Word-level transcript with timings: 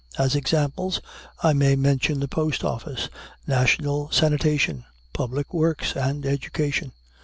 As 0.17 0.33
examples, 0.35 0.99
I 1.43 1.53
may 1.53 1.75
mention 1.75 2.21
the 2.21 2.27
post 2.27 2.63
office, 2.63 3.07
national 3.45 4.09
sanitation, 4.09 4.83
public 5.13 5.53
works, 5.53 5.95
and 5.95 6.25
education. 6.25 6.93